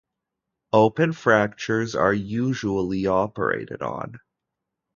Open 0.73 1.13
fractures 1.13 1.93
are 1.93 2.11
usually 2.11 3.05
operated 3.05 3.83
on. 3.83 4.19